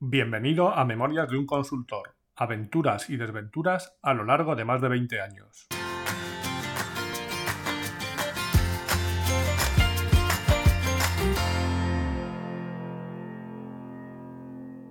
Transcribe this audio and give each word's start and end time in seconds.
Bienvenido 0.00 0.70
a 0.70 0.84
Memorias 0.84 1.28
de 1.28 1.36
un 1.36 1.44
consultor, 1.44 2.14
aventuras 2.36 3.10
y 3.10 3.16
desventuras 3.16 3.98
a 4.00 4.14
lo 4.14 4.22
largo 4.22 4.54
de 4.54 4.64
más 4.64 4.80
de 4.80 4.88
20 4.88 5.20
años. 5.20 5.66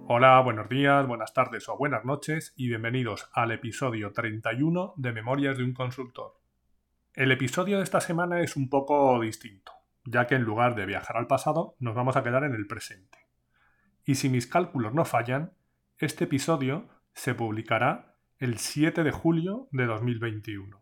Hola, 0.08 0.42
buenos 0.42 0.68
días, 0.68 1.08
buenas 1.08 1.34
tardes 1.34 1.70
o 1.70 1.78
buenas 1.78 2.04
noches 2.04 2.54
y 2.58 2.68
bienvenidos 2.68 3.30
al 3.32 3.52
episodio 3.54 4.12
31 4.12 4.94
de 4.98 5.14
Memorias 5.14 5.58
de 5.58 5.64
un 5.64 5.74
consultor. 5.74 6.34
El 7.14 7.32
episodio 7.32 7.78
de 7.78 7.84
esta 7.84 8.02
semana 8.02 8.42
es 8.42 8.58
un 8.58 8.70
poco 8.70 9.18
distinto, 9.22 9.72
ya 10.04 10.28
que 10.28 10.36
en 10.36 10.44
lugar 10.44 10.76
de 10.76 10.86
viajar 10.86 11.16
al 11.16 11.28
pasado 11.28 11.78
nos 11.80 11.96
vamos 11.96 12.18
a 12.18 12.24
quedar 12.24 12.44
en 12.44 12.56
el 12.56 12.68
presente 12.68 13.27
y 14.08 14.16
si 14.16 14.30
mis 14.30 14.48
cálculos 14.48 14.94
no 14.94 15.04
fallan, 15.04 15.52
este 15.98 16.24
episodio 16.24 16.88
se 17.14 17.36
publicará 17.36 18.16
el 18.40 18.58
7 18.58 19.04
de 19.04 19.12
julio 19.12 19.68
de 19.72 19.86
2021. 19.86 20.82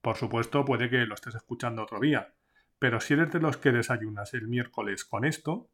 Por 0.00 0.16
supuesto, 0.16 0.64
puede 0.64 0.90
que 0.90 1.06
lo 1.06 1.14
estés 1.14 1.36
escuchando 1.36 1.84
otro 1.84 2.00
día, 2.00 2.34
pero 2.80 2.98
si 2.98 3.14
eres 3.14 3.30
de 3.30 3.38
los 3.38 3.58
que 3.58 3.70
desayunas 3.70 4.34
el 4.34 4.48
miércoles 4.48 5.04
con 5.04 5.24
esto, 5.24 5.70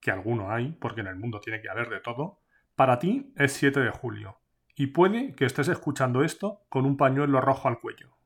que 0.00 0.10
alguno 0.10 0.50
hay, 0.50 0.72
porque 0.72 1.02
en 1.02 1.06
el 1.06 1.16
mundo 1.16 1.38
tiene 1.38 1.62
que 1.62 1.70
haber 1.70 1.88
de 1.88 2.00
todo, 2.00 2.40
para 2.74 2.98
ti 2.98 3.32
es 3.36 3.52
7 3.52 3.78
de 3.78 3.90
julio, 3.90 4.40
y 4.74 4.88
puede 4.88 5.36
que 5.36 5.44
estés 5.44 5.68
escuchando 5.68 6.24
esto 6.24 6.66
con 6.68 6.84
un 6.84 6.96
pañuelo 6.96 7.40
rojo 7.40 7.68
al 7.68 7.78
cuello. 7.78 8.16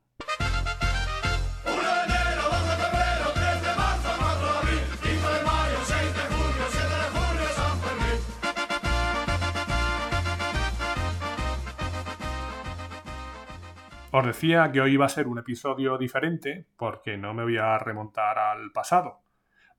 Os 14.12 14.26
decía 14.26 14.72
que 14.72 14.80
hoy 14.80 14.94
iba 14.94 15.06
a 15.06 15.08
ser 15.08 15.28
un 15.28 15.38
episodio 15.38 15.96
diferente 15.96 16.66
porque 16.76 17.16
no 17.16 17.32
me 17.32 17.44
voy 17.44 17.58
a 17.58 17.78
remontar 17.78 18.40
al 18.40 18.72
pasado. 18.72 19.22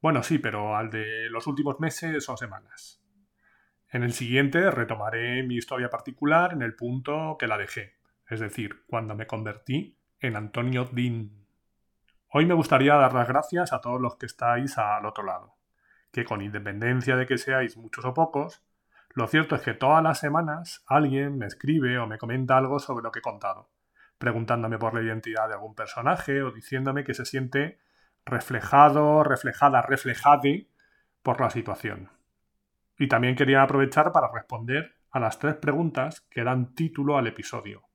Bueno, 0.02 0.24
sí, 0.24 0.40
pero 0.40 0.78
al 0.78 0.90
de 0.90 1.30
los 1.30 1.48
últimos 1.48 1.82
meses 1.82 2.30
o 2.30 2.38
semanas. 2.38 3.04
En 3.90 4.04
el 4.04 4.14
siguiente 4.14 4.72
retomaré 4.72 5.44
mi 5.44 5.56
historia 5.56 5.90
particular 5.90 6.54
en 6.54 6.62
el 6.62 6.76
punto 6.76 7.36
que 7.38 7.48
la 7.48 7.58
dejé, 7.58 7.98
es 8.30 8.40
decir, 8.40 8.86
cuando 8.88 9.16
me 9.16 9.28
convertí 9.28 9.98
en 10.22 10.38
Antonio 10.38 10.86
Dean. 10.86 11.32
Hoy 12.30 12.46
me 12.46 12.54
gustaría 12.54 12.96
dar 12.96 13.14
las 13.14 13.28
gracias 13.28 13.74
a 13.74 13.82
todos 13.82 14.00
los 14.00 14.16
que 14.16 14.28
estáis 14.28 14.78
al 14.78 15.06
otro 15.06 15.26
lado, 15.26 15.56
que 16.14 16.24
con 16.24 16.42
independencia 16.42 17.18
de 17.18 17.26
que 17.26 17.38
seáis 17.38 17.76
muchos 17.76 18.06
o 18.06 18.14
pocos, 18.14 18.64
lo 19.14 19.28
cierto 19.28 19.56
es 19.56 19.62
que 19.62 19.74
todas 19.74 20.02
las 20.02 20.20
semanas 20.20 20.86
alguien 20.88 21.38
me 21.38 21.48
escribe 21.48 21.98
o 21.98 22.08
me 22.08 22.18
comenta 22.18 22.56
algo 22.56 22.80
sobre 22.80 23.04
lo 23.04 23.12
que 23.12 23.20
he 23.20 23.22
contado 23.22 23.68
preguntándome 24.22 24.78
por 24.78 24.94
la 24.94 25.02
identidad 25.02 25.48
de 25.48 25.56
algún 25.56 25.74
personaje 25.74 26.44
o 26.44 26.52
diciéndome 26.52 27.04
que 27.04 27.16
se 27.16 27.26
siente 27.26 27.80
reflejado, 28.24 29.24
reflejada, 29.24 29.82
reflejade 29.82 30.70
por 31.24 31.42
la 31.42 31.50
situación. 31.50 32.12
Y 33.00 33.08
también 33.08 33.36
quería 33.36 33.64
aprovechar 33.64 34.12
para 34.12 34.32
responder 34.32 34.94
a 35.10 35.20
las 35.20 35.40
tres 35.40 35.56
preguntas 35.56 36.22
que 36.30 36.44
dan 36.44 36.76
título 36.76 37.18
al 37.18 37.26
episodio. 37.26 37.90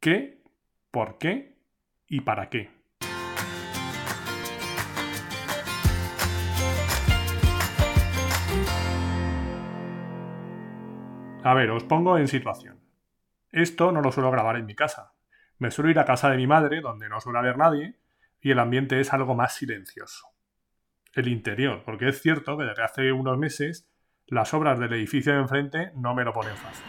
¿Qué? 0.00 0.42
¿Por 0.90 1.18
qué? 1.18 1.56
¿Y 2.08 2.22
para 2.22 2.48
qué? 2.50 2.70
A 11.44 11.54
ver, 11.54 11.70
os 11.70 11.84
pongo 11.84 12.18
en 12.18 12.26
situación. 12.26 12.80
Esto 13.52 13.92
no 13.92 14.02
lo 14.02 14.10
suelo 14.10 14.32
grabar 14.32 14.56
en 14.56 14.66
mi 14.66 14.74
casa, 14.74 15.12
me 15.58 15.70
suelo 15.70 15.90
ir 15.90 15.98
a 15.98 16.04
casa 16.04 16.30
de 16.30 16.36
mi 16.36 16.46
madre, 16.46 16.80
donde 16.80 17.08
no 17.08 17.20
suele 17.20 17.40
haber 17.40 17.58
nadie, 17.58 17.96
y 18.40 18.52
el 18.52 18.58
ambiente 18.60 19.00
es 19.00 19.12
algo 19.12 19.34
más 19.34 19.54
silencioso. 19.54 20.28
El 21.14 21.28
interior, 21.28 21.82
porque 21.84 22.08
es 22.08 22.22
cierto 22.22 22.56
que 22.56 22.64
desde 22.64 22.84
hace 22.84 23.12
unos 23.12 23.36
meses 23.38 23.88
las 24.26 24.54
obras 24.54 24.78
del 24.78 24.92
edificio 24.92 25.32
de 25.32 25.40
enfrente 25.40 25.90
no 25.96 26.14
me 26.14 26.24
lo 26.24 26.32
ponen 26.32 26.54
fácil. 26.56 26.84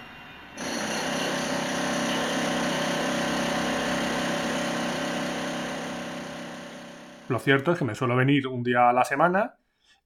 Lo 7.28 7.40
cierto 7.40 7.72
es 7.72 7.80
que 7.80 7.86
me 7.86 7.96
suelo 7.96 8.16
venir 8.16 8.48
un 8.48 8.64
día 8.64 8.90
a 8.90 8.94
la 8.94 9.06
semana 9.06 9.56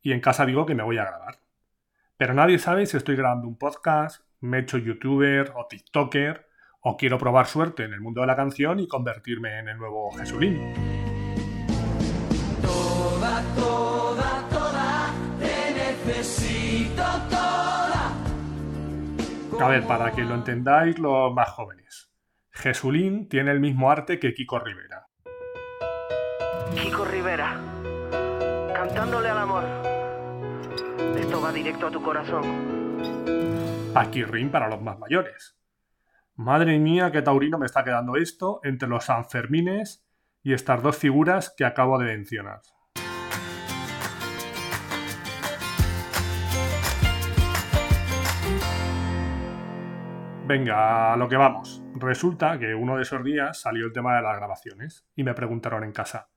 y 0.02 0.12
en 0.12 0.20
casa 0.20 0.46
digo 0.46 0.66
que 0.66 0.76
me 0.76 0.84
voy 0.84 0.98
a 0.98 1.06
grabar. 1.06 1.40
Pero 2.18 2.34
nadie 2.34 2.60
sabe 2.60 2.86
si 2.86 2.98
estoy 2.98 3.16
grabando 3.16 3.48
un 3.48 3.58
podcast, 3.58 4.26
me 4.42 4.58
he 4.58 4.62
hecho 4.62 4.78
youtuber 4.78 5.52
o 5.56 5.66
tiktoker 5.68 6.53
o 6.86 6.98
quiero 6.98 7.18
probar 7.18 7.48
suerte 7.48 7.86
en 7.86 7.94
el 7.94 8.02
mundo 8.02 8.22
de 8.22 8.28
la 8.28 8.36
canción 8.36 8.80
y 8.80 8.88
convertirme 8.88 9.58
en 9.60 9.70
el 9.70 9.78
nuevo 9.78 10.12
Jesulín. 10.12 10.74
Toda, 12.62 13.42
toda, 13.56 14.50
toda, 14.50 15.14
te 15.40 15.74
necesito 15.74 17.04
toda. 17.30 18.14
A 19.62 19.70
ver, 19.70 19.88
para 19.88 20.12
que 20.12 20.24
lo 20.24 20.36
entendáis 20.36 21.00
los 21.00 21.34
más 21.34 21.50
jóvenes. 21.52 22.12
Jesulín 22.52 23.30
tiene 23.30 23.52
el 23.52 23.62
mismo 23.62 23.90
arte 23.90 24.20
que 24.20 24.34
Kiko 24.34 24.60
Rivera. 24.60 25.08
Kiko 26.76 27.06
Rivera, 27.06 27.62
cantándole 28.74 29.30
al 29.30 29.38
amor. 29.38 29.64
Esto 31.18 31.42
va 31.42 31.52
directo 31.54 31.88
a 31.88 31.92
tu 31.92 32.02
corazón. 32.02 32.44
Rin 34.32 34.50
para 34.50 34.68
los 34.68 34.82
más 34.82 35.00
mayores. 35.00 35.63
Madre 36.36 36.80
mía, 36.80 37.12
qué 37.12 37.22
taurino 37.22 37.60
me 37.60 37.68
está 37.68 37.84
quedando 37.84 38.16
esto 38.16 38.60
entre 38.64 38.90
los 38.90 39.06
Sanfermines 39.06 40.04
y 40.42 40.54
estas 40.54 40.82
dos 40.82 40.98
figuras 40.98 41.54
que 41.56 41.64
acabo 41.64 42.00
de 42.00 42.06
mencionar. 42.06 42.60
Venga, 50.48 51.14
a 51.14 51.18
lo 51.18 51.30
que 51.30 51.38
vamos. 51.38 51.84
Resulta 51.94 52.58
que 52.58 52.74
uno 52.74 52.96
de 52.96 53.04
esos 53.04 53.24
días 53.24 53.62
salió 53.62 53.86
el 53.86 53.94
tema 53.94 54.16
de 54.16 54.24
las 54.24 54.36
grabaciones 54.36 55.08
y 55.16 55.24
me 55.24 55.36
preguntaron 55.36 55.84
en 55.84 55.92
casa, 55.92 56.32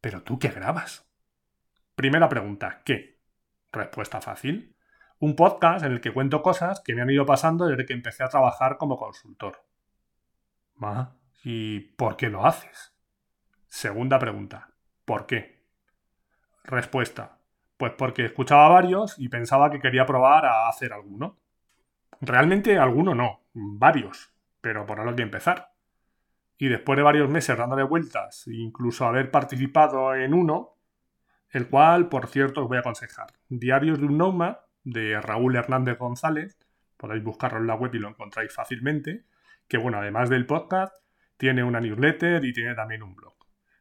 ¿pero 0.00 0.22
tú 0.22 0.38
qué 0.38 0.50
grabas? 0.50 1.10
Primera 1.96 2.28
pregunta, 2.28 2.82
¿qué? 2.84 3.18
Respuesta 3.72 4.20
fácil 4.20 4.76
un 5.20 5.36
podcast 5.36 5.84
en 5.84 5.92
el 5.92 6.00
que 6.00 6.12
cuento 6.12 6.42
cosas 6.42 6.80
que 6.80 6.94
me 6.94 7.02
han 7.02 7.10
ido 7.10 7.26
pasando 7.26 7.66
desde 7.66 7.84
que 7.84 7.92
empecé 7.92 8.24
a 8.24 8.28
trabajar 8.28 8.78
como 8.78 8.96
consultor. 8.96 9.62
¿y 11.44 11.80
por 11.80 12.16
qué 12.16 12.30
lo 12.30 12.46
haces? 12.46 12.94
Segunda 13.66 14.18
pregunta, 14.18 14.70
¿por 15.04 15.26
qué? 15.26 15.62
Respuesta, 16.64 17.38
pues 17.76 17.92
porque 17.92 18.24
escuchaba 18.24 18.68
varios 18.70 19.18
y 19.18 19.28
pensaba 19.28 19.70
que 19.70 19.78
quería 19.78 20.06
probar 20.06 20.46
a 20.46 20.68
hacer 20.68 20.94
alguno. 20.94 21.36
Realmente 22.22 22.78
alguno 22.78 23.14
no, 23.14 23.42
varios, 23.52 24.32
pero 24.62 24.86
por 24.86 25.00
algo 25.00 25.14
que 25.14 25.22
empezar. 25.22 25.72
Y 26.56 26.68
después 26.68 26.96
de 26.96 27.02
varios 27.02 27.28
meses 27.28 27.58
dándole 27.58 27.82
vueltas, 27.82 28.46
incluso 28.46 29.04
haber 29.04 29.30
participado 29.30 30.14
en 30.14 30.32
uno, 30.32 30.76
el 31.50 31.68
cual, 31.68 32.08
por 32.08 32.26
cierto, 32.28 32.62
os 32.62 32.68
voy 32.68 32.78
a 32.78 32.80
aconsejar. 32.80 33.28
Diarios 33.48 33.98
de 33.98 34.06
un 34.06 34.16
Nomad, 34.16 34.56
de 34.84 35.20
Raúl 35.20 35.56
Hernández 35.56 35.98
González, 35.98 36.58
podéis 36.96 37.22
buscarlo 37.22 37.58
en 37.58 37.66
la 37.66 37.74
web 37.74 37.94
y 37.94 37.98
lo 37.98 38.08
encontráis 38.08 38.52
fácilmente, 38.52 39.24
que 39.68 39.78
bueno, 39.78 39.98
además 39.98 40.28
del 40.28 40.46
podcast, 40.46 40.94
tiene 41.36 41.64
una 41.64 41.80
newsletter 41.80 42.44
y 42.44 42.52
tiene 42.52 42.74
también 42.74 43.02
un 43.02 43.14
blog. 43.14 43.34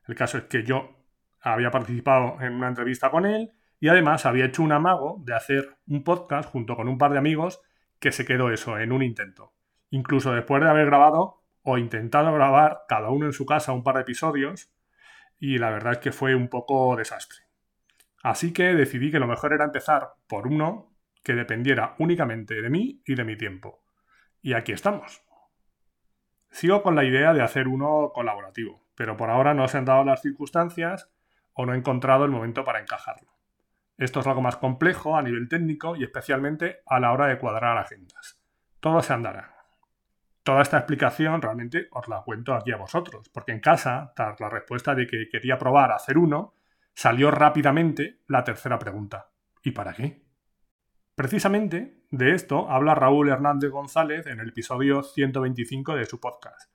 El 0.07 0.15
caso 0.15 0.37
es 0.37 0.45
que 0.45 0.63
yo 0.63 0.99
había 1.41 1.71
participado 1.71 2.41
en 2.41 2.53
una 2.53 2.69
entrevista 2.69 3.11
con 3.11 3.25
él 3.25 3.51
y 3.79 3.87
además 3.87 4.25
había 4.25 4.45
hecho 4.45 4.63
un 4.63 4.71
amago 4.71 5.21
de 5.25 5.35
hacer 5.35 5.77
un 5.87 6.03
podcast 6.03 6.49
junto 6.49 6.75
con 6.75 6.87
un 6.87 6.97
par 6.97 7.11
de 7.11 7.17
amigos 7.17 7.61
que 7.99 8.11
se 8.11 8.25
quedó 8.25 8.51
eso 8.51 8.77
en 8.77 8.91
un 8.91 9.03
intento. 9.03 9.53
Incluso 9.89 10.33
después 10.33 10.61
de 10.61 10.69
haber 10.69 10.85
grabado 10.85 11.43
o 11.63 11.77
intentado 11.77 12.33
grabar 12.33 12.83
cada 12.87 13.09
uno 13.09 13.25
en 13.25 13.33
su 13.33 13.45
casa 13.45 13.73
un 13.73 13.83
par 13.83 13.95
de 13.95 14.01
episodios 14.01 14.71
y 15.39 15.57
la 15.57 15.69
verdad 15.69 15.93
es 15.93 15.99
que 15.99 16.11
fue 16.11 16.35
un 16.35 16.49
poco 16.49 16.95
desastre. 16.95 17.39
Así 18.23 18.51
que 18.53 18.73
decidí 18.73 19.11
que 19.11 19.19
lo 19.19 19.27
mejor 19.27 19.53
era 19.53 19.65
empezar 19.65 20.13
por 20.27 20.47
uno 20.47 20.91
que 21.29 21.35
dependiera 21.35 21.93
únicamente 21.99 22.59
de 22.59 22.71
mí 22.71 23.03
y 23.05 23.13
de 23.13 23.23
mi 23.23 23.37
tiempo. 23.37 23.83
Y 24.41 24.53
aquí 24.53 24.71
estamos. 24.71 25.21
Sigo 26.49 26.81
con 26.81 26.95
la 26.95 27.03
idea 27.03 27.35
de 27.35 27.43
hacer 27.43 27.67
uno 27.67 28.09
colaborativo, 28.15 28.83
pero 28.95 29.15
por 29.15 29.29
ahora 29.29 29.53
no 29.53 29.67
se 29.67 29.77
han 29.77 29.85
dado 29.85 30.03
las 30.03 30.23
circunstancias 30.23 31.11
o 31.53 31.67
no 31.67 31.75
he 31.75 31.77
encontrado 31.77 32.25
el 32.25 32.31
momento 32.31 32.63
para 32.63 32.79
encajarlo. 32.79 33.29
Esto 33.99 34.21
es 34.21 34.25
algo 34.25 34.41
más 34.41 34.57
complejo 34.57 35.15
a 35.15 35.21
nivel 35.21 35.47
técnico 35.47 35.95
y 35.95 36.03
especialmente 36.03 36.79
a 36.87 36.99
la 36.99 37.11
hora 37.11 37.27
de 37.27 37.37
cuadrar 37.37 37.77
agendas. 37.77 38.41
Todo 38.79 39.03
se 39.03 39.13
andará. 39.13 39.53
Toda 40.41 40.63
esta 40.63 40.79
explicación 40.79 41.43
realmente 41.43 41.89
os 41.91 42.07
la 42.07 42.23
cuento 42.23 42.55
aquí 42.55 42.71
a 42.71 42.77
vosotros, 42.77 43.29
porque 43.29 43.51
en 43.51 43.59
casa, 43.59 44.13
tras 44.15 44.39
la 44.39 44.49
respuesta 44.49 44.95
de 44.95 45.05
que 45.05 45.29
quería 45.29 45.59
probar 45.59 45.91
a 45.91 45.97
hacer 45.97 46.17
uno, 46.17 46.55
salió 46.95 47.29
rápidamente 47.29 48.21
la 48.25 48.43
tercera 48.43 48.79
pregunta. 48.79 49.29
¿Y 49.61 49.69
para 49.69 49.93
qué? 49.93 50.28
Precisamente 51.19 51.97
de 52.11 52.33
esto 52.33 52.71
habla 52.71 52.95
Raúl 52.95 53.27
Hernández 53.27 53.71
González 53.71 54.25
en 54.25 54.39
el 54.39 54.47
episodio 54.47 55.03
125 55.03 55.95
de 55.95 56.05
su 56.05 56.21
podcast, 56.21 56.71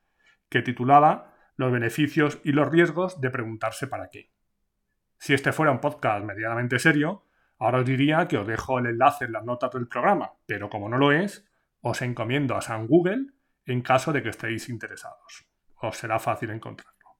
que 0.50 0.60
titulaba 0.60 1.34
Los 1.56 1.72
beneficios 1.72 2.40
y 2.44 2.52
los 2.52 2.68
riesgos 2.68 3.22
de 3.22 3.30
preguntarse 3.30 3.86
para 3.86 4.10
qué. 4.10 4.34
Si 5.16 5.32
este 5.32 5.54
fuera 5.54 5.72
un 5.72 5.80
podcast 5.80 6.26
medianamente 6.26 6.78
serio, 6.78 7.24
ahora 7.58 7.78
os 7.78 7.86
diría 7.86 8.28
que 8.28 8.36
os 8.36 8.46
dejo 8.46 8.78
el 8.78 8.84
enlace 8.84 9.24
en 9.24 9.32
las 9.32 9.46
notas 9.46 9.70
del 9.70 9.88
programa, 9.88 10.34
pero 10.44 10.68
como 10.68 10.90
no 10.90 10.98
lo 10.98 11.10
es, 11.10 11.48
os 11.80 12.02
encomiendo 12.02 12.54
a 12.54 12.60
San 12.60 12.86
Google 12.86 13.28
en 13.64 13.80
caso 13.80 14.12
de 14.12 14.22
que 14.22 14.28
estéis 14.28 14.68
interesados. 14.68 15.46
Os 15.76 15.96
será 15.96 16.18
fácil 16.18 16.50
encontrarlo. 16.50 17.16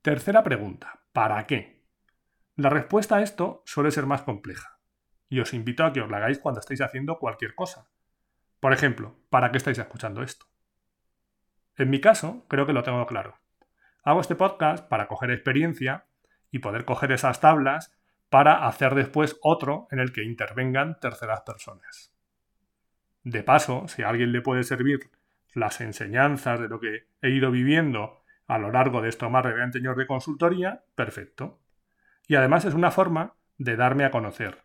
Tercera 0.00 0.42
pregunta. 0.42 1.02
¿Para 1.12 1.46
qué? 1.46 1.84
La 2.56 2.70
respuesta 2.70 3.16
a 3.16 3.22
esto 3.22 3.62
suele 3.66 3.90
ser 3.90 4.06
más 4.06 4.22
compleja, 4.22 4.73
y 5.34 5.40
os 5.40 5.52
invito 5.52 5.84
a 5.84 5.92
que 5.92 6.00
os 6.00 6.08
la 6.08 6.18
hagáis 6.18 6.38
cuando 6.38 6.60
estéis 6.60 6.80
haciendo 6.80 7.18
cualquier 7.18 7.56
cosa. 7.56 7.88
Por 8.60 8.72
ejemplo, 8.72 9.16
¿para 9.30 9.50
qué 9.50 9.58
estáis 9.58 9.78
escuchando 9.78 10.22
esto? 10.22 10.46
En 11.76 11.90
mi 11.90 12.00
caso, 12.00 12.46
creo 12.46 12.66
que 12.66 12.72
lo 12.72 12.84
tengo 12.84 13.04
claro. 13.04 13.40
Hago 14.04 14.20
este 14.20 14.36
podcast 14.36 14.88
para 14.88 15.08
coger 15.08 15.32
experiencia 15.32 16.06
y 16.52 16.60
poder 16.60 16.84
coger 16.84 17.10
esas 17.10 17.40
tablas 17.40 17.92
para 18.28 18.68
hacer 18.68 18.94
después 18.94 19.36
otro 19.42 19.88
en 19.90 19.98
el 19.98 20.12
que 20.12 20.22
intervengan 20.22 21.00
terceras 21.00 21.40
personas. 21.40 22.14
De 23.24 23.42
paso, 23.42 23.88
si 23.88 24.04
a 24.04 24.10
alguien 24.10 24.30
le 24.30 24.40
puede 24.40 24.62
servir 24.62 25.10
las 25.52 25.80
enseñanzas 25.80 26.60
de 26.60 26.68
lo 26.68 26.78
que 26.78 27.08
he 27.22 27.30
ido 27.30 27.50
viviendo 27.50 28.22
a 28.46 28.58
lo 28.58 28.70
largo 28.70 29.02
de 29.02 29.08
estos 29.08 29.32
más 29.32 29.42
de 29.42 29.52
20 29.52 29.78
años 29.78 29.96
de 29.96 30.06
consultoría, 30.06 30.84
perfecto. 30.94 31.58
Y 32.28 32.36
además 32.36 32.64
es 32.66 32.74
una 32.74 32.92
forma 32.92 33.34
de 33.58 33.74
darme 33.74 34.04
a 34.04 34.12
conocer. 34.12 34.63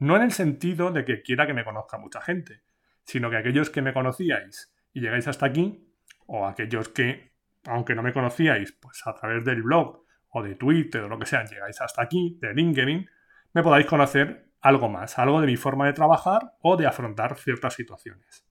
No 0.00 0.16
en 0.16 0.22
el 0.22 0.32
sentido 0.32 0.90
de 0.90 1.04
que 1.04 1.22
quiera 1.22 1.46
que 1.46 1.52
me 1.52 1.62
conozca 1.62 1.98
mucha 1.98 2.22
gente, 2.22 2.62
sino 3.04 3.30
que 3.30 3.36
aquellos 3.36 3.68
que 3.68 3.82
me 3.82 3.92
conocíais 3.92 4.74
y 4.94 5.00
llegáis 5.00 5.28
hasta 5.28 5.44
aquí, 5.44 5.94
o 6.26 6.46
aquellos 6.46 6.88
que, 6.88 7.34
aunque 7.66 7.94
no 7.94 8.02
me 8.02 8.14
conocíais, 8.14 8.72
pues 8.72 9.06
a 9.06 9.14
través 9.14 9.44
del 9.44 9.62
blog 9.62 10.04
o 10.30 10.42
de 10.42 10.54
Twitter 10.54 11.02
o 11.02 11.08
lo 11.08 11.18
que 11.18 11.26
sea, 11.26 11.44
llegáis 11.44 11.80
hasta 11.82 12.02
aquí, 12.02 12.38
de 12.40 12.54
LinkedIn, 12.54 13.10
me 13.52 13.62
podáis 13.62 13.84
conocer 13.84 14.50
algo 14.62 14.88
más, 14.88 15.18
algo 15.18 15.40
de 15.40 15.46
mi 15.46 15.56
forma 15.56 15.86
de 15.86 15.92
trabajar 15.92 16.54
o 16.62 16.78
de 16.78 16.86
afrontar 16.86 17.36
ciertas 17.36 17.74
situaciones. 17.74 18.46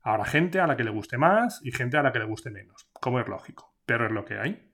Habrá 0.00 0.24
gente 0.24 0.60
a 0.60 0.66
la 0.66 0.76
que 0.76 0.84
le 0.84 0.90
guste 0.90 1.18
más 1.18 1.60
y 1.62 1.72
gente 1.72 1.98
a 1.98 2.02
la 2.02 2.12
que 2.12 2.20
le 2.20 2.24
guste 2.24 2.50
menos, 2.50 2.88
como 2.92 3.20
es 3.20 3.28
lógico, 3.28 3.76
pero 3.84 4.06
es 4.06 4.12
lo 4.12 4.24
que 4.24 4.38
hay. 4.38 4.72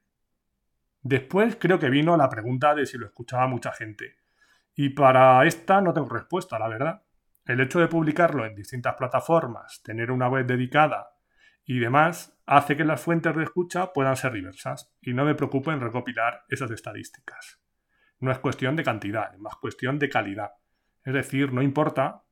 Después 1.01 1.57
creo 1.59 1.81
que 1.81 1.91
vino 1.91 2.17
la 2.17 2.29
pregunta 2.29 2.77
de 2.77 2.87
si 2.87 2.97
lo 2.97 3.07
escuchaba 3.07 3.49
mucha 3.49 3.73
gente. 3.73 4.22
Y 4.75 4.91
para 4.91 5.45
esta 5.47 5.81
no 5.81 5.93
tengo 5.93 6.09
respuesta, 6.09 6.59
la 6.59 6.69
verdad. 6.69 7.03
El 7.45 7.61
hecho 7.61 7.81
de 7.81 7.89
publicarlo 7.89 8.47
en 8.47 8.55
distintas 8.55 8.95
plataformas, 8.95 9.83
tener 9.83 10.11
una 10.11 10.29
web 10.29 10.47
dedicada 10.47 11.09
y 11.65 11.79
demás, 11.79 12.39
hace 12.47 12.77
que 12.77 12.85
las 12.85 13.01
fuentes 13.01 13.35
de 13.35 13.43
escucha 13.43 13.93
puedan 13.93 14.17
ser 14.17 14.33
diversas 14.33 14.95
y 15.01 15.13
no 15.13 15.25
me 15.25 15.35
preocupo 15.35 15.73
en 15.73 15.81
recopilar 15.81 16.45
esas 16.49 16.71
estadísticas. 16.71 17.61
No 18.21 18.31
es 18.31 18.39
cuestión 18.39 18.77
de 18.77 18.85
cantidad, 18.85 19.35
es 19.35 19.41
más 19.41 19.57
cuestión 19.57 19.99
de 19.99 20.09
calidad. 20.09 20.53
Es 21.05 21.13
decir, 21.13 21.53
no 21.53 21.63
importa, 21.63 22.23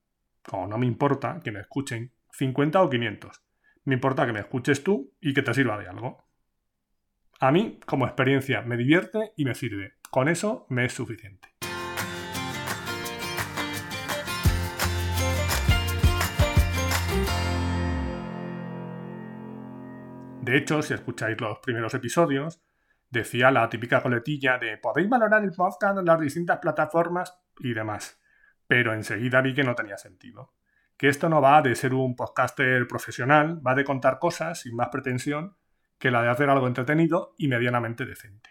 o 0.53 0.67
no 0.67 0.79
me 0.79 0.87
importa, 0.87 1.41
que 1.43 1.51
me 1.51 1.61
escuchen 1.61 2.13
50 2.33 2.81
o 2.81 2.89
500. 2.89 3.43
Me 3.85 3.95
importa 3.95 4.27
que 4.27 4.33
me 4.33 4.41
escuches 4.41 4.85
tú 4.85 5.13
y 5.21 5.35
que 5.35 5.43
te 5.43 5.53
sirva 5.53 5.79
de 5.79 5.89
algo. 5.89 6.29
A 7.41 7.51
mí, 7.51 7.81
como 7.87 8.07
experiencia, 8.07 8.63
me 8.63 8.77
divierte 8.77 9.33
y 9.37 9.45
me 9.45 9.55
sirve. 9.55 9.95
Con 10.11 10.29
eso 10.29 10.67
me 10.69 10.85
es 10.85 10.93
suficiente. 10.93 11.50
De 20.51 20.57
hecho, 20.57 20.83
si 20.83 20.95
escucháis 20.95 21.41
los 21.41 21.61
primeros 21.61 21.95
episodios, 21.95 22.61
decía 23.09 23.53
la 23.53 23.69
típica 23.69 24.03
coletilla 24.03 24.59
de 24.59 24.79
podéis 24.79 25.09
valorar 25.09 25.45
el 25.45 25.53
podcast 25.53 25.97
en 25.97 26.05
las 26.05 26.19
distintas 26.19 26.59
plataformas 26.59 27.41
y 27.61 27.73
demás. 27.73 28.21
Pero 28.67 28.93
enseguida 28.93 29.43
vi 29.43 29.55
que 29.55 29.63
no 29.63 29.77
tenía 29.77 29.97
sentido. 29.97 30.53
Que 30.97 31.07
esto 31.07 31.29
no 31.29 31.41
va 31.41 31.63
de 31.63 31.77
ser 31.77 31.95
un 31.95 32.17
podcaster 32.17 32.85
profesional, 32.89 33.65
va 33.65 33.77
de 33.77 33.85
contar 33.85 34.19
cosas 34.19 34.63
sin 34.63 34.75
más 34.75 34.89
pretensión 34.89 35.57
que 36.01 36.11
la 36.11 36.21
de 36.21 36.31
hacer 36.31 36.51
algo 36.51 36.67
entretenido 36.67 37.37
y 37.39 37.47
medianamente 37.47 38.05
decente. 38.05 38.51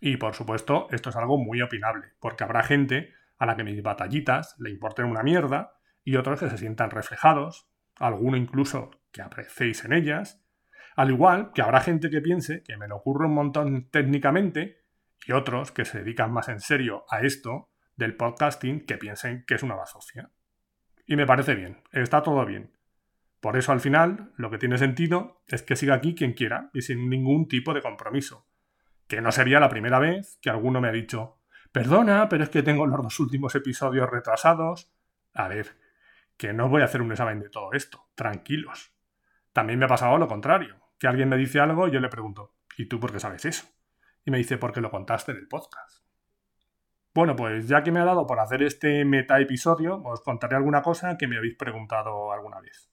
Y 0.00 0.18
por 0.18 0.34
supuesto, 0.34 0.88
esto 0.90 1.08
es 1.08 1.16
algo 1.16 1.38
muy 1.38 1.62
opinable, 1.62 2.08
porque 2.20 2.44
habrá 2.44 2.62
gente 2.62 3.14
a 3.38 3.46
la 3.46 3.56
que 3.56 3.64
mis 3.64 3.82
batallitas 3.82 4.56
le 4.58 4.68
importen 4.68 5.06
una 5.06 5.22
mierda 5.22 5.72
y 6.04 6.16
otros 6.16 6.38
que 6.38 6.50
se 6.50 6.58
sientan 6.58 6.90
reflejados, 6.90 7.66
alguno 7.96 8.36
incluso 8.36 8.90
que 9.10 9.22
apreciéis 9.22 9.86
en 9.86 9.94
ellas, 9.94 10.44
al 10.98 11.10
igual 11.10 11.52
que 11.52 11.62
habrá 11.62 11.80
gente 11.80 12.10
que 12.10 12.20
piense 12.20 12.64
que 12.64 12.76
me 12.76 12.88
lo 12.88 12.96
ocurre 12.96 13.26
un 13.26 13.34
montón 13.34 13.88
técnicamente 13.88 14.82
y 15.24 15.30
otros 15.30 15.70
que 15.70 15.84
se 15.84 15.98
dedican 15.98 16.32
más 16.32 16.48
en 16.48 16.58
serio 16.58 17.04
a 17.08 17.20
esto 17.20 17.70
del 17.94 18.16
podcasting 18.16 18.84
que 18.84 18.98
piensen 18.98 19.44
que 19.46 19.54
es 19.54 19.62
una 19.62 19.76
bazofia. 19.76 20.32
Y 21.06 21.14
me 21.14 21.24
parece 21.24 21.54
bien, 21.54 21.84
está 21.92 22.24
todo 22.24 22.44
bien. 22.44 22.76
Por 23.38 23.56
eso 23.56 23.70
al 23.70 23.78
final 23.78 24.32
lo 24.36 24.50
que 24.50 24.58
tiene 24.58 24.76
sentido 24.76 25.40
es 25.46 25.62
que 25.62 25.76
siga 25.76 25.94
aquí 25.94 26.16
quien 26.16 26.32
quiera 26.32 26.68
y 26.74 26.82
sin 26.82 27.08
ningún 27.08 27.46
tipo 27.46 27.74
de 27.74 27.82
compromiso. 27.82 28.48
Que 29.06 29.20
no 29.20 29.30
sería 29.30 29.60
la 29.60 29.68
primera 29.68 30.00
vez 30.00 30.40
que 30.42 30.50
alguno 30.50 30.80
me 30.80 30.88
ha 30.88 30.92
dicho, 30.92 31.38
perdona, 31.70 32.28
pero 32.28 32.42
es 32.42 32.50
que 32.50 32.64
tengo 32.64 32.88
los 32.88 33.00
dos 33.00 33.20
últimos 33.20 33.54
episodios 33.54 34.10
retrasados. 34.10 34.92
A 35.32 35.46
ver, 35.46 35.76
que 36.36 36.52
no 36.52 36.68
voy 36.68 36.82
a 36.82 36.86
hacer 36.86 37.02
un 37.02 37.12
examen 37.12 37.38
de 37.38 37.50
todo 37.50 37.72
esto, 37.72 38.08
tranquilos. 38.16 38.92
También 39.52 39.78
me 39.78 39.84
ha 39.84 39.88
pasado 39.88 40.18
lo 40.18 40.26
contrario 40.26 40.87
que 40.98 41.06
alguien 41.06 41.28
me 41.28 41.36
dice 41.36 41.60
algo 41.60 41.88
yo 41.88 42.00
le 42.00 42.08
pregunto, 42.08 42.54
¿y 42.76 42.86
tú 42.86 42.98
por 43.00 43.12
qué 43.12 43.20
sabes 43.20 43.44
eso? 43.44 43.66
Y 44.24 44.30
me 44.30 44.38
dice, 44.38 44.58
porque 44.58 44.80
lo 44.80 44.90
contaste 44.90 45.32
en 45.32 45.38
el 45.38 45.48
podcast. 45.48 46.04
Bueno, 47.14 47.34
pues 47.34 47.66
ya 47.66 47.82
que 47.82 47.90
me 47.90 48.00
ha 48.00 48.04
dado 48.04 48.26
por 48.26 48.38
hacer 48.40 48.62
este 48.62 49.04
meta 49.04 49.40
episodio, 49.40 50.02
os 50.04 50.20
contaré 50.20 50.56
alguna 50.56 50.82
cosa 50.82 51.16
que 51.16 51.26
me 51.26 51.38
habéis 51.38 51.56
preguntado 51.56 52.32
alguna 52.32 52.60
vez. 52.60 52.90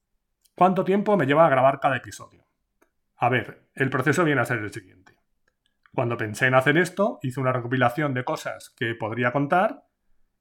¿Cuánto 0.56 0.84
tiempo 0.84 1.18
me 1.18 1.26
lleva 1.26 1.46
a 1.46 1.50
grabar 1.50 1.80
cada 1.80 1.98
episodio? 1.98 2.46
A 3.18 3.30
ver, 3.30 3.68
el 3.74 3.90
proceso 3.90 4.24
viene 4.24 4.42
a 4.42 4.46
ser 4.46 4.60
el 4.60 4.72
siguiente. 4.72 5.20
Cuando 5.94 6.18
pensé 6.18 6.48
en 6.48 6.56
hacer 6.56 6.78
esto, 6.78 7.20
hice 7.22 7.40
una 7.40 7.52
recopilación 7.52 8.14
de 8.14 8.24
cosas 8.24 8.74
que 8.78 8.96
podría 8.96 9.32
contar 9.32 9.86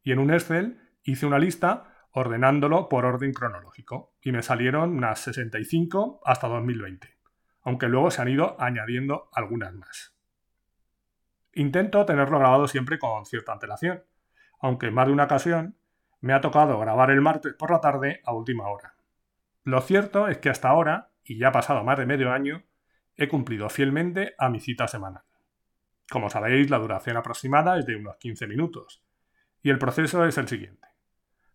y 0.02 0.12
en 0.12 0.19
un 0.19 0.32
Excel 0.32 0.81
hice 1.02 1.26
una 1.26 1.38
lista 1.38 2.06
ordenándolo 2.11 2.88
por 2.88 3.05
orden 3.05 3.32
cronológico 3.32 4.14
y 4.22 4.32
me 4.32 4.43
salieron 4.43 4.96
unas 4.96 5.21
65 5.21 6.21
hasta 6.25 6.49
2020 6.49 7.13
aunque 7.64 7.88
luego 7.88 8.11
se 8.11 8.23
han 8.23 8.28
ido 8.28 8.56
añadiendo 8.61 9.28
algunas 9.33 9.75
más. 9.75 10.14
Intento 11.52 12.04
tenerlo 12.04 12.38
grabado 12.38 12.68
siempre 12.68 12.99
con 12.99 13.25
cierta 13.26 13.52
antelación, 13.52 14.04
aunque 14.61 14.87
en 14.87 14.94
más 14.94 15.06
de 15.06 15.12
una 15.12 15.25
ocasión 15.25 15.76
me 16.21 16.33
ha 16.33 16.40
tocado 16.40 16.78
grabar 16.78 17.11
el 17.11 17.21
martes 17.21 17.54
por 17.54 17.71
la 17.71 17.80
tarde 17.80 18.21
a 18.25 18.33
última 18.33 18.68
hora. 18.68 18.94
Lo 19.62 19.80
cierto 19.80 20.28
es 20.28 20.38
que 20.38 20.50
hasta 20.50 20.68
ahora, 20.68 21.11
y 21.25 21.38
ya 21.38 21.49
ha 21.49 21.52
pasado 21.52 21.85
más 21.85 21.99
de 21.99 22.06
medio 22.06 22.33
año, 22.33 22.64
he 23.16 23.28
cumplido 23.28 23.68
fielmente 23.68 24.35
a 24.38 24.49
mi 24.49 24.61
cita 24.61 24.88
semanal. 24.88 25.23
Como 26.11 26.28
sabéis, 26.28 26.71
la 26.71 26.78
duración 26.78 27.16
aproximada 27.16 27.78
es 27.78 27.87
de 27.87 27.97
unos 27.97 28.16
15 28.16 28.47
minutos, 28.47 29.02
y 29.62 29.71
el 29.71 29.78
proceso 29.78 30.26
es 30.26 30.37
el 30.37 30.49
siguiente. 30.49 30.88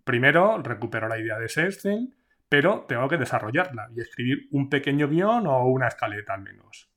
Primero, 0.04 0.58
recupero 0.64 1.08
la 1.08 1.20
idea 1.20 1.38
de 1.38 1.46
ese 1.46 1.66
Excel 1.66 2.16
pero 2.50 2.86
tengo 2.88 3.08
que 3.08 3.18
desarrollarla 3.18 3.90
y 3.96 4.02
escribir 4.02 4.48
un 4.52 4.70
pequeño 4.70 5.08
guion 5.08 5.46
o 5.46 5.66
una 5.66 5.88
escaleta 5.88 6.34
al 6.34 6.42
menos. 6.42 6.90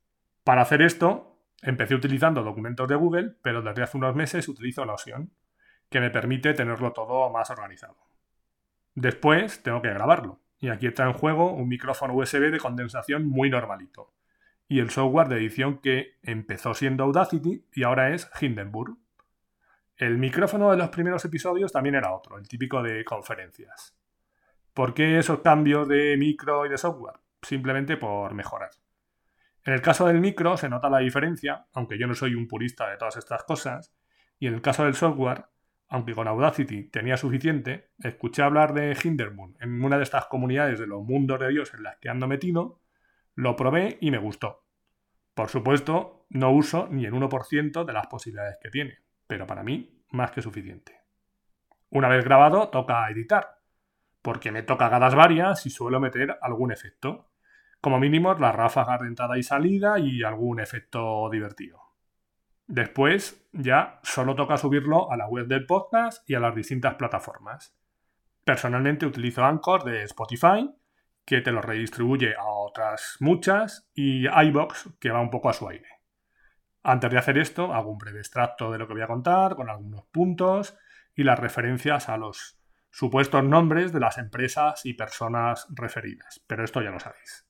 Para 0.42 0.62
hacer 0.62 0.80
esto, 0.80 1.38
empecé 1.60 1.94
utilizando 1.94 2.42
documentos 2.42 2.88
de 2.88 2.96
Google, 2.96 3.36
pero 3.42 3.62
desde 3.62 3.82
hace 3.82 3.98
unos 3.98 4.16
meses 4.16 4.48
utilizo 4.48 4.84
Notion, 4.86 5.30
que 5.90 6.00
me 6.00 6.10
permite 6.10 6.54
tenerlo 6.54 6.92
todo 6.92 7.30
más 7.30 7.50
organizado. 7.50 7.98
Después 8.94 9.62
tengo 9.62 9.82
que 9.82 9.92
grabarlo, 9.92 10.40
y 10.58 10.70
aquí 10.70 10.86
está 10.86 11.04
en 11.04 11.12
juego 11.12 11.52
un 11.52 11.68
micrófono 11.68 12.14
USB 12.14 12.50
de 12.50 12.58
condensación 12.58 13.28
muy 13.28 13.50
normalito, 13.50 14.14
y 14.68 14.80
el 14.80 14.90
software 14.90 15.28
de 15.28 15.36
edición 15.36 15.78
que 15.78 16.18
empezó 16.22 16.72
siendo 16.72 17.04
Audacity 17.04 17.66
y 17.74 17.82
ahora 17.82 18.14
es 18.14 18.30
Hindenburg. 18.40 18.96
El 19.96 20.16
micrófono 20.16 20.70
de 20.70 20.78
los 20.78 20.88
primeros 20.88 21.24
episodios 21.26 21.72
también 21.72 21.94
era 21.94 22.14
otro, 22.14 22.38
el 22.38 22.48
típico 22.48 22.82
de 22.82 23.04
conferencias. 23.04 23.94
¿Por 24.74 24.94
qué 24.94 25.18
esos 25.18 25.40
cambios 25.40 25.86
de 25.86 26.16
micro 26.16 26.64
y 26.64 26.70
de 26.70 26.78
software? 26.78 27.16
Simplemente 27.42 27.98
por 27.98 28.32
mejorar. 28.32 28.70
En 29.64 29.74
el 29.74 29.82
caso 29.82 30.06
del 30.06 30.18
micro 30.18 30.56
se 30.56 30.70
nota 30.70 30.88
la 30.88 30.98
diferencia, 30.98 31.66
aunque 31.74 31.98
yo 31.98 32.06
no 32.06 32.14
soy 32.14 32.34
un 32.34 32.48
purista 32.48 32.88
de 32.88 32.96
todas 32.96 33.18
estas 33.18 33.44
cosas, 33.44 33.94
y 34.38 34.46
en 34.46 34.54
el 34.54 34.62
caso 34.62 34.84
del 34.84 34.94
software, 34.94 35.44
aunque 35.88 36.14
con 36.14 36.26
Audacity 36.26 36.84
tenía 36.84 37.18
suficiente, 37.18 37.90
escuché 37.98 38.42
hablar 38.42 38.72
de 38.72 38.96
Hindermoon 39.00 39.58
en 39.60 39.84
una 39.84 39.98
de 39.98 40.04
estas 40.04 40.24
comunidades 40.24 40.78
de 40.78 40.86
los 40.86 41.02
mundos 41.04 41.38
de 41.38 41.48
Dios 41.48 41.74
en 41.74 41.82
las 41.82 41.98
que 41.98 42.08
ando 42.08 42.26
metido, 42.26 42.80
lo 43.34 43.56
probé 43.56 43.98
y 44.00 44.10
me 44.10 44.16
gustó. 44.16 44.64
Por 45.34 45.50
supuesto, 45.50 46.26
no 46.30 46.50
uso 46.50 46.88
ni 46.90 47.04
el 47.04 47.12
1% 47.12 47.84
de 47.84 47.92
las 47.92 48.06
posibilidades 48.06 48.56
que 48.60 48.70
tiene, 48.70 49.00
pero 49.26 49.46
para 49.46 49.62
mí 49.62 50.02
más 50.12 50.30
que 50.30 50.40
suficiente. 50.40 50.98
Una 51.90 52.08
vez 52.08 52.24
grabado, 52.24 52.70
toca 52.70 53.08
editar 53.10 53.61
porque 54.22 54.52
meto 54.52 54.78
cagadas 54.78 55.14
varias 55.14 55.66
y 55.66 55.70
suelo 55.70 56.00
meter 56.00 56.38
algún 56.40 56.72
efecto. 56.72 57.28
Como 57.80 57.98
mínimo 57.98 58.32
la 58.34 58.52
ráfaga 58.52 58.96
de 58.98 59.08
entrada 59.08 59.36
y 59.36 59.42
salida 59.42 59.98
y 59.98 60.22
algún 60.22 60.60
efecto 60.60 61.28
divertido. 61.30 61.80
Después 62.68 63.44
ya 63.52 64.00
solo 64.02 64.36
toca 64.36 64.56
subirlo 64.56 65.10
a 65.10 65.16
la 65.16 65.26
web 65.26 65.46
del 65.46 65.66
podcast 65.66 66.28
y 66.30 66.34
a 66.34 66.40
las 66.40 66.54
distintas 66.54 66.94
plataformas. 66.94 67.76
Personalmente 68.44 69.04
utilizo 69.04 69.44
Anchor 69.44 69.84
de 69.84 70.04
Spotify, 70.04 70.70
que 71.24 71.40
te 71.40 71.52
lo 71.52 71.60
redistribuye 71.60 72.34
a 72.34 72.44
otras 72.44 73.16
muchas, 73.20 73.90
y 73.94 74.26
iBox, 74.26 74.90
que 75.00 75.10
va 75.10 75.20
un 75.20 75.30
poco 75.30 75.48
a 75.48 75.52
su 75.52 75.68
aire. 75.68 75.88
Antes 76.82 77.10
de 77.10 77.18
hacer 77.18 77.38
esto, 77.38 77.72
hago 77.72 77.90
un 77.90 77.98
breve 77.98 78.18
extracto 78.18 78.72
de 78.72 78.78
lo 78.78 78.88
que 78.88 78.94
voy 78.94 79.02
a 79.02 79.06
contar, 79.06 79.54
con 79.54 79.68
algunos 79.68 80.04
puntos 80.06 80.76
y 81.14 81.22
las 81.22 81.38
referencias 81.38 82.08
a 82.08 82.16
los 82.16 82.61
supuestos 82.92 83.42
nombres 83.42 83.92
de 83.92 84.00
las 84.00 84.18
empresas 84.18 84.84
y 84.84 84.94
personas 84.94 85.66
referidas. 85.70 86.44
Pero 86.46 86.62
esto 86.62 86.82
ya 86.82 86.90
lo 86.90 87.00
sabéis. 87.00 87.48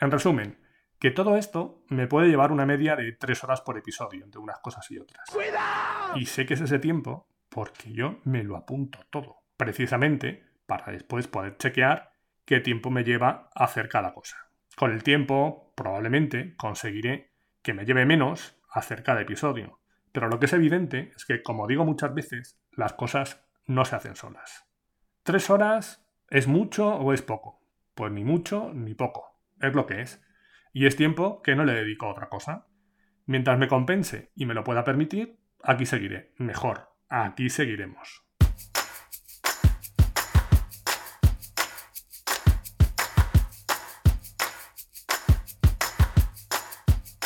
En 0.00 0.10
resumen, 0.10 0.58
que 0.98 1.10
todo 1.10 1.36
esto 1.36 1.84
me 1.88 2.06
puede 2.06 2.28
llevar 2.28 2.50
una 2.50 2.66
media 2.66 2.96
de 2.96 3.12
tres 3.12 3.44
horas 3.44 3.60
por 3.60 3.78
episodio 3.78 4.24
entre 4.24 4.40
unas 4.40 4.58
cosas 4.58 4.90
y 4.90 4.98
otras. 4.98 5.28
¡Cuidado! 5.30 6.16
Y 6.16 6.26
sé 6.26 6.46
que 6.46 6.54
es 6.54 6.60
ese 6.60 6.78
tiempo 6.78 7.28
porque 7.48 7.92
yo 7.92 8.20
me 8.24 8.42
lo 8.42 8.56
apunto 8.56 8.98
todo, 9.10 9.44
precisamente 9.56 10.44
para 10.66 10.90
después 10.90 11.28
poder 11.28 11.56
chequear 11.58 12.12
qué 12.44 12.60
tiempo 12.60 12.90
me 12.90 13.04
lleva 13.04 13.50
hacer 13.54 13.88
cada 13.88 14.14
cosa. 14.14 14.36
Con 14.74 14.90
el 14.90 15.02
tiempo, 15.02 15.72
probablemente 15.74 16.56
conseguiré 16.56 17.32
que 17.62 17.74
me 17.74 17.84
lleve 17.84 18.06
menos 18.06 18.58
hacer 18.70 19.02
cada 19.02 19.20
episodio. 19.20 19.80
Pero 20.12 20.28
lo 20.28 20.38
que 20.38 20.46
es 20.46 20.52
evidente 20.52 21.12
es 21.14 21.24
que, 21.24 21.42
como 21.42 21.66
digo 21.66 21.84
muchas 21.84 22.14
veces, 22.14 22.58
las 22.72 22.94
cosas 22.94 23.45
no 23.66 23.84
se 23.84 23.96
hacen 23.96 24.16
solas. 24.16 24.66
¿Tres 25.22 25.50
horas 25.50 26.06
es 26.30 26.46
mucho 26.46 26.94
o 26.94 27.12
es 27.12 27.22
poco? 27.22 27.60
Pues 27.94 28.12
ni 28.12 28.24
mucho 28.24 28.72
ni 28.72 28.94
poco. 28.94 29.40
Es 29.60 29.74
lo 29.74 29.86
que 29.86 30.02
es. 30.02 30.22
Y 30.72 30.86
es 30.86 30.96
tiempo 30.96 31.42
que 31.42 31.56
no 31.56 31.64
le 31.64 31.72
dedico 31.72 32.06
a 32.06 32.10
otra 32.10 32.28
cosa. 32.28 32.66
Mientras 33.26 33.58
me 33.58 33.68
compense 33.68 34.30
y 34.34 34.46
me 34.46 34.54
lo 34.54 34.62
pueda 34.62 34.84
permitir, 34.84 35.38
aquí 35.62 35.86
seguiré. 35.86 36.32
Mejor, 36.38 36.92
aquí 37.08 37.48
seguiremos. 37.48 38.22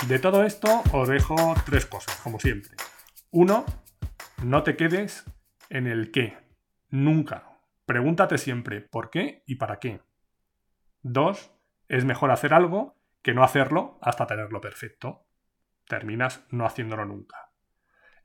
De 0.09 0.19
todo 0.19 0.45
esto 0.45 0.83
os 0.93 1.09
dejo 1.09 1.55
tres 1.67 1.85
cosas, 1.85 2.17
como 2.23 2.41
siempre. 2.41 2.73
Uno, 3.31 3.67
no 4.43 4.63
te 4.63 4.75
quedes 4.75 5.25
en 5.71 5.87
el 5.87 6.11
qué. 6.11 6.37
Nunca. 6.91 7.59
Pregúntate 7.87 8.37
siempre 8.37 8.81
por 8.81 9.11
qué 9.11 9.43
y 9.47 9.55
para 9.55 9.79
qué. 9.79 10.03
Dos, 11.03 11.53
es 11.89 12.05
mejor 12.05 12.31
hacer 12.31 12.53
algo 12.53 13.01
que 13.23 13.33
no 13.33 13.43
hacerlo 13.43 13.99
hasta 14.03 14.27
tenerlo 14.27 14.61
perfecto. 14.61 15.27
Terminas 15.87 16.45
no 16.51 16.67
haciéndolo 16.67 17.05
nunca. 17.05 17.53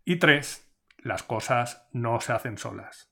Y 0.04 0.18
tres, 0.18 0.72
las 0.98 1.24
cosas 1.24 1.88
no 1.94 2.20
se 2.20 2.34
hacen 2.34 2.58
solas. 2.58 3.12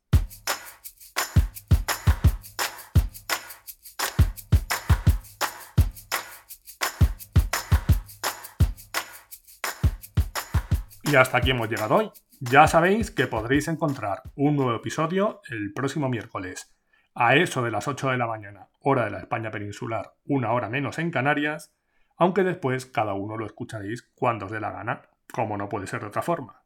Y 11.04 11.16
hasta 11.16 11.38
aquí 11.38 11.52
hemos 11.52 11.70
llegado 11.70 11.96
hoy. 11.96 12.12
Ya 12.52 12.68
sabéis 12.68 13.10
que 13.10 13.28
podréis 13.28 13.70
encontrar 13.70 14.22
un 14.36 14.58
nuevo 14.58 14.76
episodio 14.76 15.40
el 15.50 15.72
próximo 15.72 16.10
miércoles, 16.10 16.76
a 17.16 17.38
eso 17.38 17.64
de 17.64 17.72
las 17.72 17.88
8 17.88 18.10
de 18.10 18.18
la 18.18 18.28
mañana, 18.28 18.68
hora 18.82 19.06
de 19.06 19.12
la 19.12 19.20
España 19.20 19.50
peninsular, 19.50 20.16
una 20.26 20.52
hora 20.52 20.68
menos 20.68 21.00
en 21.00 21.10
Canarias, 21.10 21.74
aunque 22.18 22.44
después 22.44 22.86
cada 22.86 23.14
uno 23.14 23.38
lo 23.38 23.46
escucharéis 23.46 24.12
cuando 24.14 24.48
os 24.48 24.52
dé 24.52 24.60
la 24.60 24.72
gana, 24.72 25.04
como 25.32 25.56
no 25.56 25.70
puede 25.70 25.88
ser 25.88 26.02
de 26.02 26.08
otra 26.08 26.22
forma. 26.22 26.66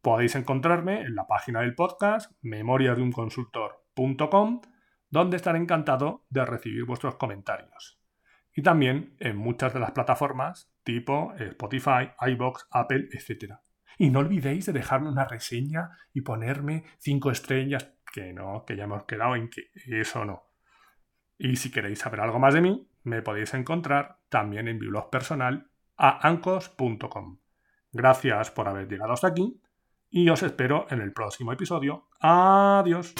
Podéis 0.00 0.36
encontrarme 0.36 1.00
en 1.00 1.16
la 1.16 1.26
página 1.26 1.62
del 1.62 1.74
podcast 1.74 2.30
memoriasdeunconsultor.com, 2.42 4.60
donde 5.08 5.36
estaré 5.36 5.58
encantado 5.58 6.24
de 6.30 6.44
recibir 6.44 6.84
vuestros 6.84 7.16
comentarios. 7.16 8.00
Y 8.54 8.62
también 8.62 9.16
en 9.18 9.36
muchas 9.36 9.74
de 9.74 9.80
las 9.80 9.90
plataformas 9.90 10.72
tipo 10.84 11.34
Spotify, 11.36 12.12
iBox, 12.20 12.68
Apple, 12.70 13.08
etc. 13.10 13.54
Y 13.98 14.10
no 14.10 14.20
olvidéis 14.20 14.66
de 14.66 14.72
dejarme 14.72 15.10
una 15.10 15.26
reseña 15.26 15.90
y 16.12 16.22
ponerme 16.22 16.84
cinco 16.98 17.30
estrellas, 17.30 17.92
que 18.12 18.32
no, 18.32 18.64
que 18.66 18.76
ya 18.76 18.84
hemos 18.84 19.04
quedado 19.04 19.36
en 19.36 19.50
que 19.50 19.70
eso 19.86 20.24
no. 20.24 20.44
Y 21.38 21.56
si 21.56 21.70
queréis 21.70 22.00
saber 22.00 22.20
algo 22.20 22.38
más 22.38 22.54
de 22.54 22.60
mí, 22.60 22.88
me 23.02 23.22
podéis 23.22 23.54
encontrar 23.54 24.18
también 24.28 24.68
en 24.68 24.78
mi 24.78 24.86
blog 24.86 25.10
personal 25.10 25.70
a 25.96 26.26
ancos.com. 26.26 27.38
Gracias 27.92 28.50
por 28.50 28.68
haber 28.68 28.88
llegado 28.88 29.12
hasta 29.12 29.28
aquí 29.28 29.60
y 30.10 30.28
os 30.28 30.42
espero 30.42 30.86
en 30.90 31.00
el 31.00 31.12
próximo 31.12 31.52
episodio. 31.52 32.08
Adiós. 32.20 33.14